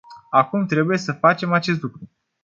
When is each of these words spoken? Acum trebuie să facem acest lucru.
Acum 0.29 0.65
trebuie 0.67 0.97
să 0.97 1.11
facem 1.11 1.53
acest 1.53 1.81
lucru. 1.81 2.09